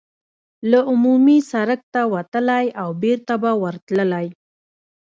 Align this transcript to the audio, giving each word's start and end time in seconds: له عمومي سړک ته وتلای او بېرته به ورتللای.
له 0.69 0.79
عمومي 0.89 1.37
سړک 1.51 1.79
ته 1.93 2.01
وتلای 2.13 2.65
او 2.81 2.89
بېرته 3.03 3.33
به 3.41 3.51
ورتللای. 3.63 4.27